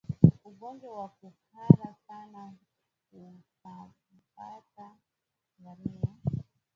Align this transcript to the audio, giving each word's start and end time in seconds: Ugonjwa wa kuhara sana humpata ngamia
Ugonjwa 0.45 0.91
wa 1.01 1.07
kuhara 1.09 1.95
sana 2.07 2.53
humpata 3.11 4.89
ngamia 5.61 6.09